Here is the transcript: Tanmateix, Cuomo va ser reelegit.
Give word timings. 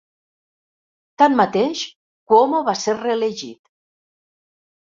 Tanmateix, 1.23 1.83
Cuomo 2.31 2.63
va 2.71 2.75
ser 2.87 2.97
reelegit. 3.05 3.61